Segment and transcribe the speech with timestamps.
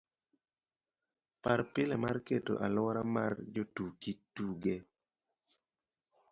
[1.43, 4.75] par pile mar keto aluora mar jotuki tuge